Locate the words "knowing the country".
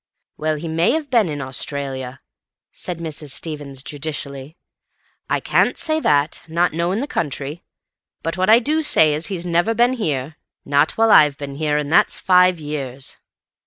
6.73-7.61